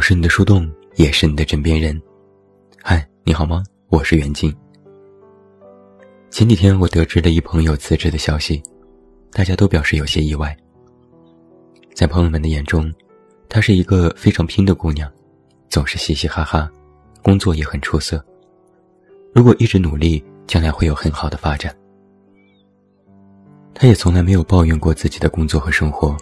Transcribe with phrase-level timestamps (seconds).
[0.00, 0.66] 我是你的树洞，
[0.96, 2.00] 也是你的枕边人。
[2.82, 3.62] 嗨，你好吗？
[3.90, 4.50] 我是袁静。
[6.30, 8.62] 前几天我得知了一朋友辞职的消息，
[9.30, 10.56] 大家都表示有些意外。
[11.92, 12.90] 在朋友们的眼中，
[13.46, 15.06] 她是一个非常拼的姑娘，
[15.68, 16.72] 总是嘻嘻哈哈，
[17.22, 18.24] 工作也很出色。
[19.34, 21.76] 如果一直努力，将来会有很好的发展。
[23.74, 26.16] 她也从来没有抱怨过自己的工作和生活，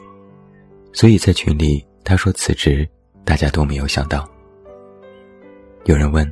[0.92, 2.84] 所以在群里她说辞职。
[3.28, 4.26] 大家都没有想到。
[5.84, 6.26] 有人问：“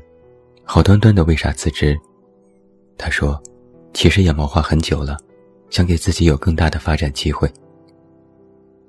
[0.65, 1.95] 好端端的为啥辞职？”
[2.97, 3.39] 他说
[3.93, 5.19] ：“其实也谋划很久了，
[5.69, 7.53] 想给自己有更大的发展机会。”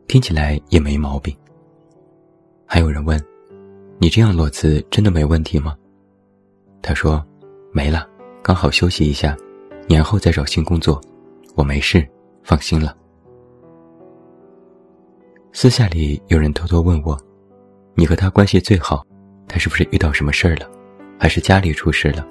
[0.07, 1.35] 听起来也没毛病。
[2.65, 3.21] 还有人问
[3.99, 5.75] ：“你这样裸辞真的没问题吗？”
[6.81, 7.21] 他说
[7.75, 8.07] ：“没了，
[8.41, 9.35] 刚好休息一下，
[9.85, 11.01] 年后再找新工作，
[11.55, 12.07] 我没事，
[12.41, 12.95] 放心了。”
[15.51, 17.19] 私下里有人偷偷问我。
[17.99, 19.03] 你和他关系最好，
[19.47, 20.69] 他是不是遇到什么事儿了，
[21.19, 22.23] 还是家里出事了？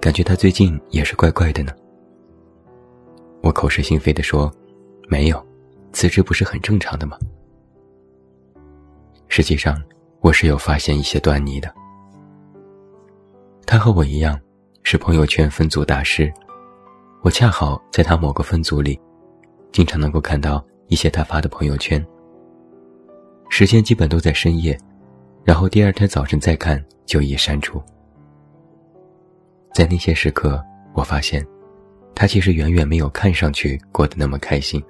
[0.00, 1.72] 感觉他最近也是怪怪的呢。
[3.40, 4.52] 我口是心非的说，
[5.08, 5.46] 没有，
[5.92, 7.16] 辞职不是很正常的吗？
[9.28, 9.80] 实际上，
[10.22, 11.72] 我是有发现一些端倪的。
[13.64, 14.36] 他和我一样，
[14.82, 16.32] 是朋友圈分组大师，
[17.22, 19.00] 我恰好在他某个分组里，
[19.70, 22.04] 经常能够看到一些他发的朋友圈，
[23.48, 24.76] 时间基本都在深夜。
[25.46, 27.80] 然后第二天早晨再看，就已删除。
[29.72, 30.60] 在那些时刻，
[30.92, 31.46] 我发现，
[32.16, 34.82] 他其实远远没有看上去过得那么开心。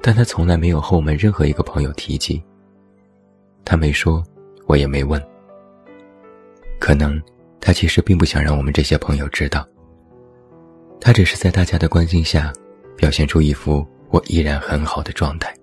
[0.00, 2.42] 但他从来没有和我们任何一个朋友提及。
[3.66, 4.24] 他没说，
[4.66, 5.22] 我也没问。
[6.80, 7.20] 可能，
[7.60, 9.68] 他其实并不想让我们这些朋友知道。
[11.02, 12.50] 他只是在大家的关心下，
[12.96, 15.54] 表现出一副我依然很好的状态。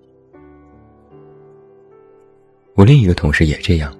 [2.74, 3.94] 我另一个同事也这样。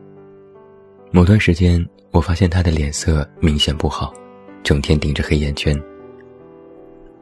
[1.11, 4.15] 某段时间，我发现他的脸色明显不好，
[4.63, 5.79] 整天顶着黑眼圈。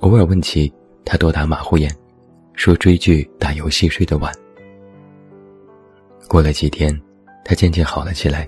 [0.00, 0.72] 偶尔问起，
[1.04, 1.90] 他多打马虎眼，
[2.54, 4.32] 说追剧、打游戏睡得晚。
[6.28, 6.94] 过了几天，
[7.44, 8.46] 他渐渐好了起来，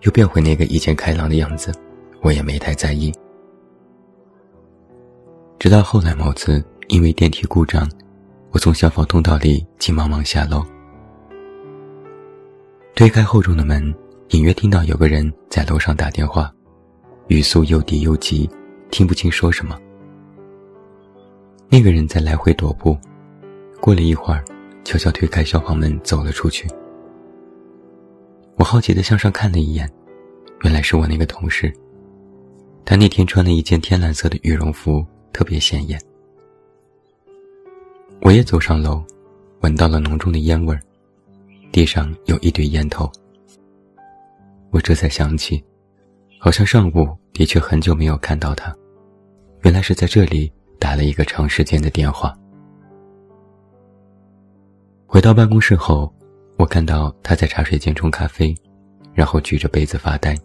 [0.00, 1.70] 又变回那个以前开朗的样子，
[2.22, 3.12] 我也没太在意。
[5.58, 7.86] 直到后来某次因为电梯故障，
[8.50, 10.64] 我从消防通道里急忙忙下楼。
[13.00, 13.82] 推开厚重的门，
[14.28, 16.54] 隐约听到有个人在楼上打电话，
[17.28, 18.46] 语速又低又急，
[18.90, 19.80] 听不清说什么。
[21.70, 22.94] 那个人在来回踱步，
[23.80, 24.44] 过了一会儿，
[24.84, 26.68] 悄悄推开消防门走了出去。
[28.56, 29.90] 我好奇地向上看了一眼，
[30.60, 31.72] 原来是我那个同事。
[32.84, 35.98] 他那天穿了一件天蓝色的羽绒服，特别显眼。
[38.20, 39.02] 我也走上楼，
[39.62, 40.82] 闻到了浓重的烟味儿。
[41.72, 43.10] 地上有一堆烟头，
[44.70, 45.64] 我这才想起，
[46.38, 48.76] 好像上午的确很久没有看到他，
[49.62, 52.36] 原来是在这里打了一个长时间的电话。
[55.06, 56.12] 回到办公室后，
[56.56, 58.52] 我看到他在茶水间冲咖啡，
[59.14, 60.36] 然后举着杯子发呆。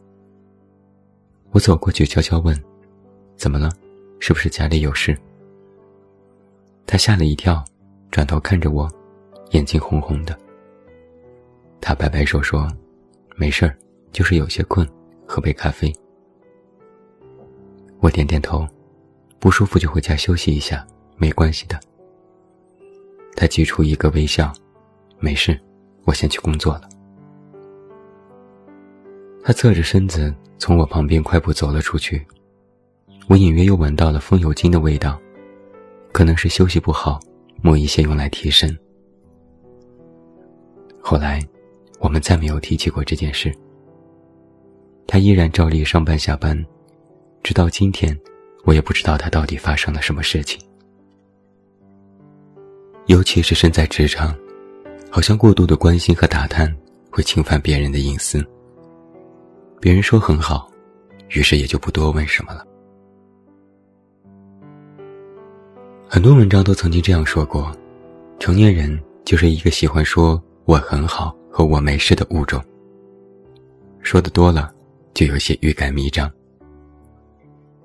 [1.51, 2.55] 我走过去悄悄问
[3.35, 3.71] ：“怎么了？
[4.19, 5.17] 是不是家里有事？”
[6.85, 7.65] 他吓了一跳，
[8.11, 8.87] 转头看着我，
[9.51, 10.37] 眼睛红红的。
[11.87, 12.67] 他摆摆手说
[13.37, 13.77] ：“没事儿，
[14.11, 14.89] 就是有些困，
[15.27, 15.93] 喝杯咖啡。”
[18.01, 18.67] 我点点头，
[19.37, 20.83] 不舒服就回家休息一下，
[21.15, 21.79] 没关系的。
[23.35, 24.51] 他挤出一个微笑
[25.21, 25.61] ：“没事，
[26.05, 26.89] 我先去工作了。”
[29.45, 32.25] 他侧着身子从我旁边快步走了出去，
[33.27, 35.21] 我隐约又闻到了风油精的味道，
[36.11, 37.19] 可能是休息不好，
[37.61, 38.75] 抹一些用来提神。
[40.99, 41.39] 后来。
[41.99, 43.53] 我们再没有提起过这件事。
[45.07, 46.57] 他依然照例上班下班，
[47.43, 48.17] 直到今天，
[48.63, 50.59] 我也不知道他到底发生了什么事情。
[53.05, 54.35] 尤其是身在职场，
[55.11, 56.75] 好像过度的关心和打探
[57.11, 58.43] 会侵犯别人的隐私。
[59.79, 60.67] 别人说很好，
[61.29, 62.65] 于是也就不多问什么了。
[66.07, 67.71] 很多文章都曾经这样说过：
[68.39, 71.35] 成年人就是一个喜欢说我很好。
[71.57, 72.61] 和我没事的物种。
[74.01, 74.69] 说的多了，
[75.13, 76.29] 就有些欲盖弥彰。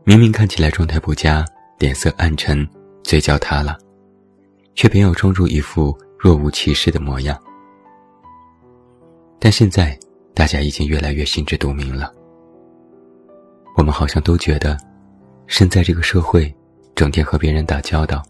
[0.02, 1.44] 明明看起来状态不佳，
[1.78, 2.68] 脸色暗沉，
[3.04, 3.78] 嘴角塌了，
[4.74, 7.40] 却偏要装出一副若无其事的模样。
[9.38, 9.96] 但现在，
[10.34, 12.12] 大家已经越来越心知肚明了。
[13.76, 14.76] 我们好像都觉得，
[15.46, 16.52] 身在这个社会，
[16.96, 18.20] 整天和别人打交道，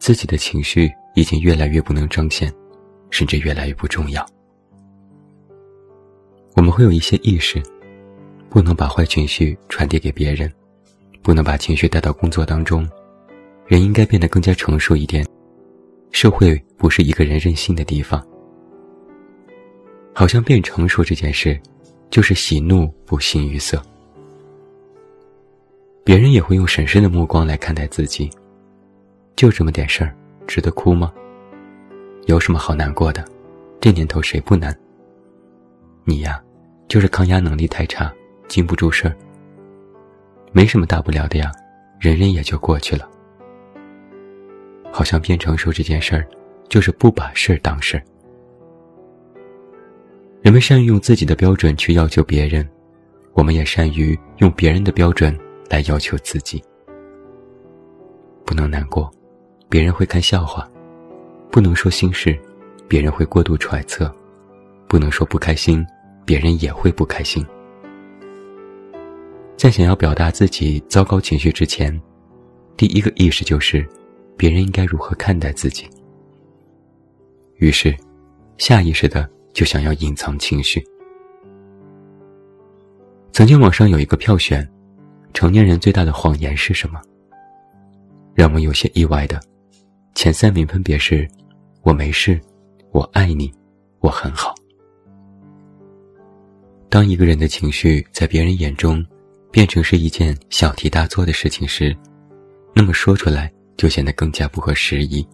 [0.00, 2.52] 自己的情绪已经越来越不能彰显，
[3.08, 4.26] 甚至越来越不重要。
[6.58, 7.62] 我们会有一些意识，
[8.50, 10.52] 不能把坏情绪传递给别人，
[11.22, 12.84] 不能把情绪带到工作当中，
[13.68, 15.24] 人应该变得更加成熟一点。
[16.10, 18.20] 社会不是一个人任性的地方，
[20.12, 21.56] 好像变成熟这件事，
[22.10, 23.80] 就是喜怒不形于色。
[26.02, 28.28] 别人也会用审视的目光来看待自己，
[29.36, 30.12] 就这么点事儿，
[30.44, 31.12] 值得哭吗？
[32.26, 33.24] 有什么好难过的？
[33.80, 34.76] 这年头谁不难？
[36.04, 36.42] 你呀。
[36.88, 38.12] 就是抗压能力太差，
[38.48, 39.14] 经不住事儿。
[40.52, 41.52] 没什么大不了的呀，
[42.00, 43.08] 忍忍也就过去了。
[44.90, 46.26] 好像变成熟这件事儿，
[46.68, 48.02] 就是不把事儿当事儿。
[50.40, 52.66] 人们善于用自己的标准去要求别人，
[53.34, 55.38] 我们也善于用别人的标准
[55.68, 56.62] 来要求自己。
[58.46, 59.10] 不能难过，
[59.68, 60.64] 别人会看笑话；
[61.50, 62.36] 不能说心事，
[62.88, 64.06] 别人会过度揣测；
[64.88, 65.86] 不能说不开心。
[66.28, 67.42] 别人也会不开心。
[69.56, 71.98] 在想要表达自己糟糕情绪之前，
[72.76, 73.88] 第一个意识就是，
[74.36, 75.88] 别人应该如何看待自己。
[77.56, 77.96] 于是，
[78.58, 80.84] 下意识的就想要隐藏情绪。
[83.32, 84.68] 曾经网上有一个票选，
[85.32, 87.00] 成年人最大的谎言是什么？
[88.34, 89.40] 让我有些意外的，
[90.14, 91.26] 前三名分别是：
[91.80, 92.38] 我没事，
[92.92, 93.50] 我爱你，
[94.00, 94.54] 我很好。
[96.90, 99.04] 当一个人的情绪在别人眼中
[99.50, 101.94] 变成是一件小题大做的事情时，
[102.74, 105.26] 那么说出来就显得更加不合时宜。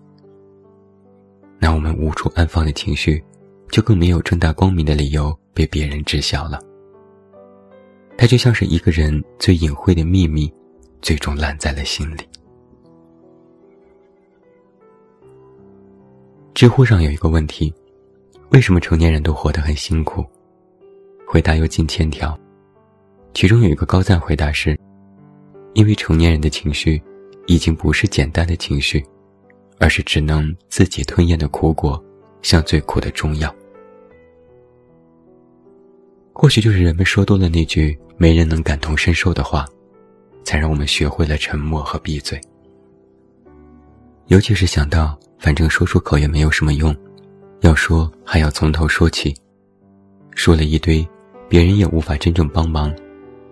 [1.60, 3.22] 那我们无处安放的情绪，
[3.70, 6.60] 就更没有正大光明的理由被别人知晓了。
[8.18, 10.52] 它就像是一个人最隐晦的秘密，
[11.00, 12.22] 最终烂在了心里。
[16.52, 17.72] 知乎上有一个问题：
[18.50, 20.24] 为什么成年人都活得很辛苦？
[21.26, 22.38] 回答有近千条，
[23.32, 24.78] 其中有一个高赞回答是：
[25.74, 27.02] 因为成年人的情绪，
[27.46, 29.04] 已经不是简单的情绪，
[29.78, 32.02] 而是只能自己吞咽的苦果，
[32.42, 33.52] 像最苦的中药。
[36.32, 39.64] 或许就是人们说多了那句“没人能感同身受”的话，
[40.44, 42.40] 才让我们学会了沉默和闭嘴。
[44.26, 46.94] 尤其是想到反正说出口也没有什么用，
[47.60, 49.34] 要说还要从头说起，
[50.34, 51.04] 说了一堆。
[51.48, 52.94] 别人也无法真正帮忙，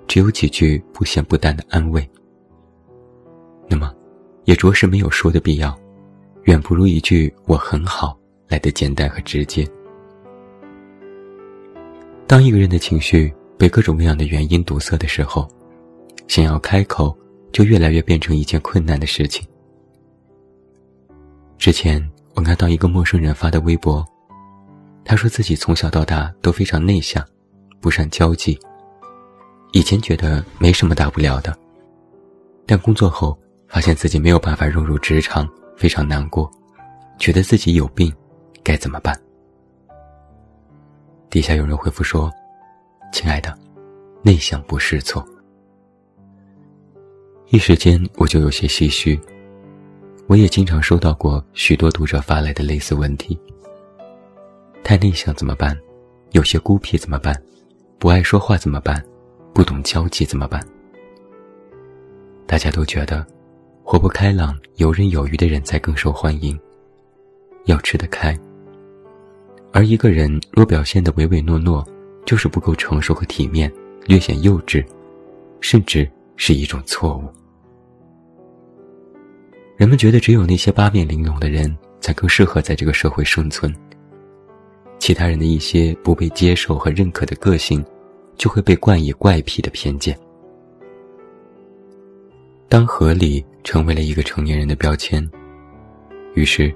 [0.08, 2.08] 只有几句不咸不淡的安慰。
[3.68, 3.94] 那么，
[4.44, 5.78] 也着实没有说的必要，
[6.44, 8.18] 远不如一句“我很好”
[8.48, 9.66] 来的简单和直接。
[12.26, 15.46] 当一个人的情绪被各种各样的原因堵塞的时候，
[16.28, 17.16] 想要开口，
[17.52, 19.46] 就越来越变成一件困难的事情。
[21.58, 22.02] 之前
[22.34, 24.04] 我看到一个陌生人发的微博，
[25.04, 27.24] 他说自己从小到大都非常内向。
[27.82, 28.56] 不善交际，
[29.72, 31.54] 以前觉得没什么大不了的，
[32.64, 33.36] 但工作后
[33.66, 35.46] 发现自己没有办法融入职场，
[35.76, 36.48] 非常难过，
[37.18, 38.10] 觉得自己有病，
[38.62, 39.20] 该怎么办？
[41.28, 42.30] 底下有人回复说
[43.12, 43.58] ：“亲爱的，
[44.22, 45.26] 内向不是错。”
[47.50, 49.20] 一时间我就有些唏嘘，
[50.28, 53.36] 我也经常收到过许多读者发来的类似问题：
[54.84, 55.76] 太内向怎么办？
[56.30, 57.34] 有些孤僻怎么办？
[58.02, 59.00] 不爱说话怎么办？
[59.54, 60.60] 不懂交际怎么办？
[62.48, 63.24] 大家都觉得，
[63.84, 66.58] 活泼开朗、游刃有余的人才更受欢迎，
[67.66, 68.36] 要吃得开。
[69.72, 71.86] 而一个人若表现得唯唯诺诺，
[72.26, 73.72] 就是不够成熟和体面，
[74.06, 74.84] 略显幼稚，
[75.60, 77.28] 甚至是一种错误。
[79.76, 83.72] 人们觉得只有那些八面玲珑的人才更适合在这个社会生存，
[85.02, 87.84] 其他人的一些不被接受和认可的个性。
[88.38, 90.18] 就会被冠以怪癖的偏见。
[92.68, 95.22] 当合理成为了一个成年人的标签，
[96.34, 96.74] 于是，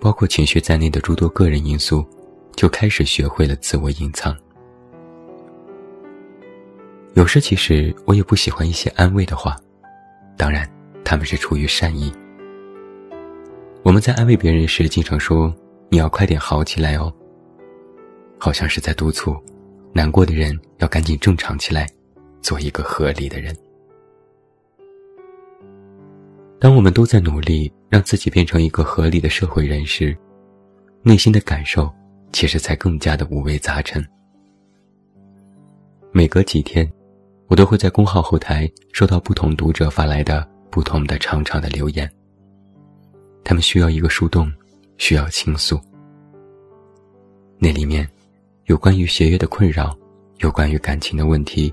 [0.00, 2.04] 包括情绪在内的诸多个人因素，
[2.56, 4.36] 就开始学会了自我隐藏。
[7.12, 9.56] 有时，其实我也不喜欢一些安慰的话，
[10.36, 10.68] 当然，
[11.04, 12.12] 他们是出于善意。
[13.84, 15.54] 我们在安慰别人时，经常说
[15.90, 17.12] ：“你要快点好起来哦。”
[18.38, 19.36] 好像是在督促。
[19.96, 21.88] 难过的人要赶紧正常起来，
[22.42, 23.56] 做一个合理的人。
[26.58, 30.16] 当我们都在努力让自己变成一个合理的社会人时，
[31.02, 31.88] 内心的感受
[32.32, 34.04] 其实才更加的五味杂陈。
[36.10, 36.90] 每隔几天，
[37.46, 42.10] 我都会在公号后台收到不同读者发来的不同的长长的留言。
[43.44, 44.52] 他们需要一个树洞，
[44.98, 45.80] 需要倾诉。
[47.60, 48.08] 那里面。
[48.66, 49.94] 有关于学业的困扰，
[50.38, 51.72] 有关于感情的问题，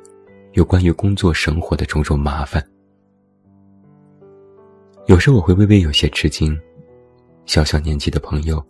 [0.53, 2.61] 有关于工作生活的种种麻烦。
[5.05, 6.59] 有时我会微微有些吃惊，
[7.45, 8.61] 小小年纪的朋友，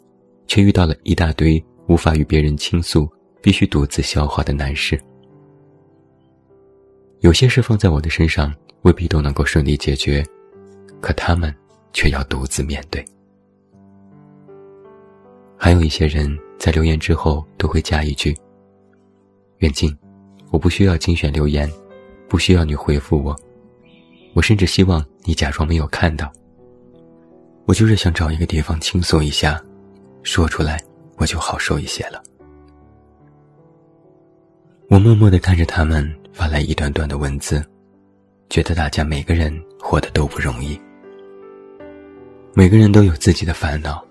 [0.45, 3.09] 却遇到了一大堆无法与别人倾诉、
[3.41, 5.01] 必须独自消化的难事。
[7.21, 10.23] 有些事放在我的身上，未必都能够顺利解决，
[10.99, 11.53] 可他们
[11.91, 13.03] 却要独自面对。
[15.57, 18.37] 还有一些人在留言之后都会加一句
[19.57, 19.97] ：“远近，
[20.51, 21.67] 我不需要精选留言，
[22.29, 23.35] 不需要你回复我。”
[24.35, 26.31] 我甚至希望你假装没有看到。
[27.65, 29.59] 我就是想找一个地方倾诉一下，
[30.21, 30.79] 说出来
[31.17, 32.21] 我就好受一些了。
[34.87, 37.65] 我默默地看着他们发来一段段的文字，
[38.51, 40.79] 觉得大家每个人活得都不容易。
[42.53, 44.05] 每个人都有自己的烦恼，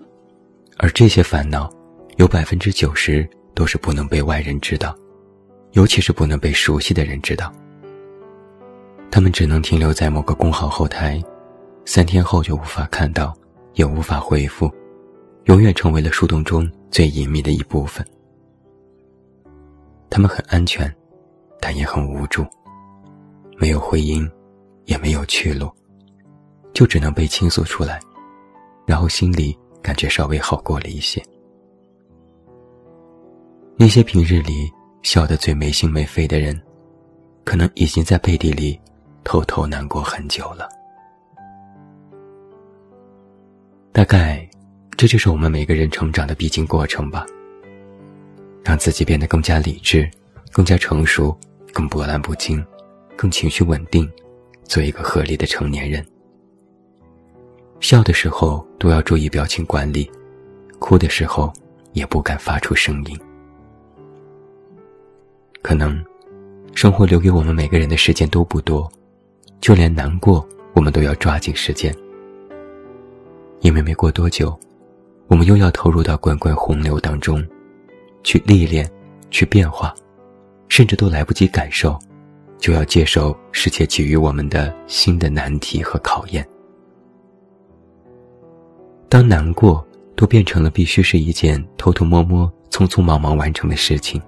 [0.75, 1.71] 而这些烦恼，
[2.21, 4.95] 有百分之九十都是不能被外人知道，
[5.71, 7.51] 尤其是不能被熟悉的人知道。
[9.09, 11.19] 他们只能停留在某个公号后台，
[11.83, 13.35] 三天后就无法看到，
[13.73, 14.71] 也无法回复，
[15.45, 18.05] 永远成为了树洞中最隐秘的一部分。
[20.07, 20.95] 他们很安全，
[21.59, 22.45] 但也很无助，
[23.57, 24.29] 没有回音，
[24.85, 25.71] 也没有去路，
[26.71, 27.99] 就只能被倾诉出来，
[28.85, 31.19] 然后心里感觉稍微好过了一些。
[33.81, 34.71] 那些平日里
[35.01, 36.55] 笑得最没心没肺的人，
[37.43, 38.79] 可能已经在背地里。
[39.23, 40.69] 偷偷难过很久了，
[43.91, 44.47] 大概
[44.95, 47.25] 这就是我们每个人成长的必经过程吧。
[48.63, 50.07] 让自己变得更加理智、
[50.51, 51.35] 更加成熟、
[51.73, 52.63] 更波澜不惊、
[53.15, 54.07] 更情绪稳定，
[54.63, 56.05] 做一个合理的成年人。
[57.79, 60.07] 笑的时候都要注意表情管理，
[60.77, 61.51] 哭的时候
[61.93, 63.19] 也不敢发出声音。
[65.61, 66.03] 可能，
[66.73, 68.91] 生活留给我们每个人的时间都不多。
[69.59, 71.95] 就连难过，我们都要抓紧时间，
[73.59, 74.59] 因为没过多久，
[75.27, 77.45] 我们又要投入到滚滚洪流当中，
[78.23, 78.89] 去历练，
[79.29, 79.93] 去变化，
[80.67, 81.97] 甚至都来不及感受，
[82.57, 86.43] 就要接受世界给予我们的新的难题和考验。
[89.07, 94.19] 当难过都变成了必须是一件偷偷摸摸、匆匆忙忙完成的事情，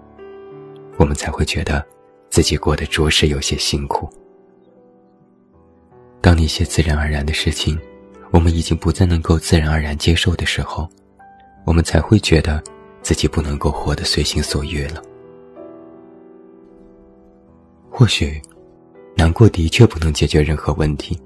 [0.98, 1.86] 我们才会觉得，
[2.30, 4.10] 自己过得着实有些辛苦。
[6.22, 7.78] 当那些自然而然的事情，
[8.32, 10.88] 我们已经不再能够自然而然接受的时候，
[11.66, 12.64] 我们才会觉得
[13.02, 15.02] 自己不能够活得随心所欲了。
[17.90, 18.42] 或许，
[19.16, 21.20] 难过的确不能解决任何问题。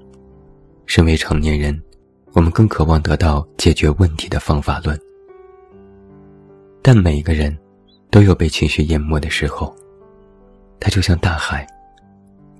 [0.84, 1.80] 身为成年人，
[2.32, 4.98] 我们更渴望得到解决问题的方法论。
[6.82, 7.56] 但每个人，
[8.10, 9.74] 都有被情绪淹没的时候。
[10.80, 11.66] 它就像大海，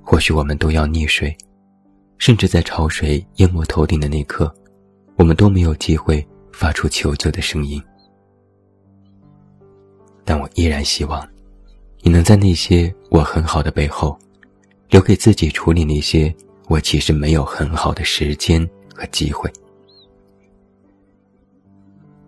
[0.03, 1.37] 或许我们都要溺水。
[2.19, 4.53] 甚至在潮水淹没头顶的那刻，
[5.15, 7.81] 我们都没有机会发出求救的声音。
[10.25, 11.25] 但我依然希望，
[12.03, 14.19] 你能在那些我很好的背后，
[14.91, 16.35] 留给自己处理那些
[16.67, 19.49] 我其实没有很好的时间和机会，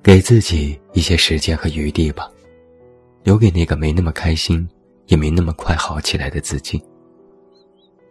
[0.04, 2.29] 给自己一些时间和余地吧，
[3.30, 4.68] 留给那个没那么开心，
[5.06, 6.82] 也没那么快好起来的自己。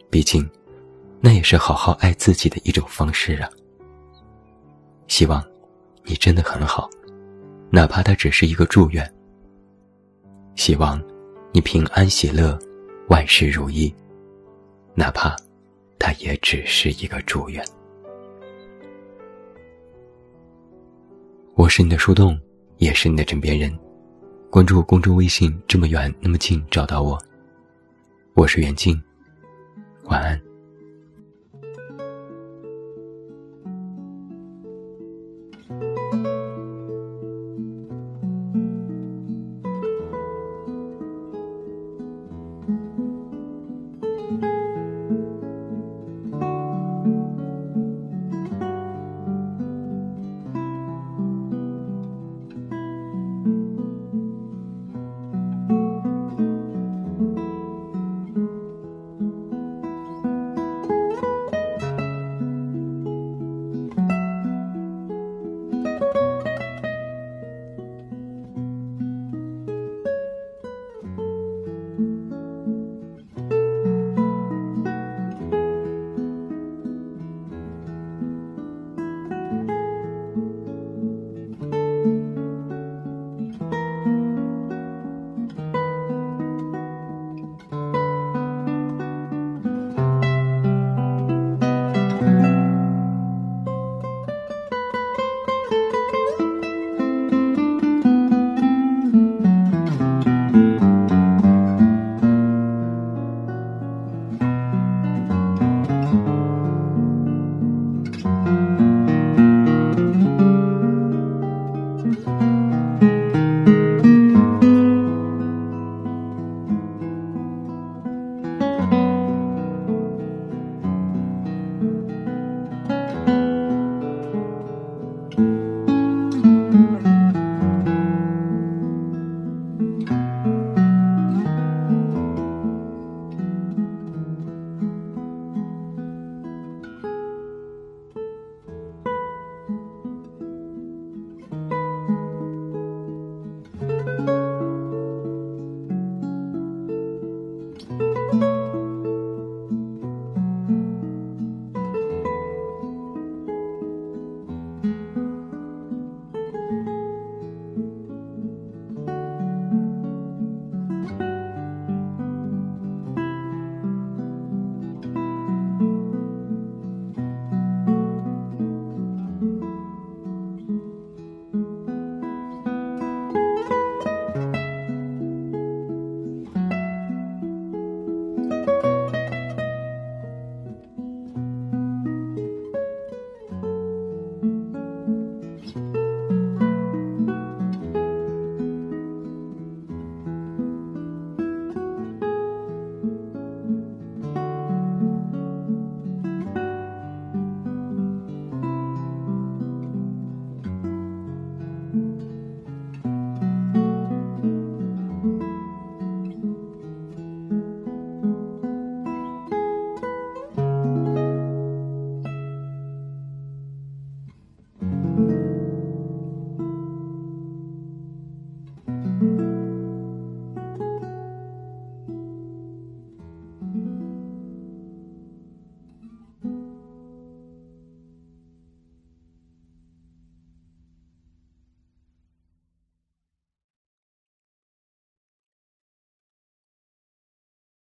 [0.10, 0.50] 毕竟。
[1.20, 3.50] 那也是好好爱自己的一种方式啊！
[5.08, 5.44] 希望，
[6.06, 6.90] 你真的很好，
[7.70, 9.14] 哪怕它只是一个祝愿。
[10.56, 10.98] 希望，
[11.52, 12.58] 你平安喜乐，
[13.10, 13.94] 万事如意，
[14.96, 15.36] 哪怕，
[16.00, 17.62] 它也只是一个祝愿。
[21.56, 22.40] 我是你的树洞，
[22.78, 23.78] 也是你的枕边人。
[24.50, 27.22] 关注公众微信，这么远那么近，找到我。
[28.34, 29.00] 我是袁静，
[30.06, 30.49] 晚安。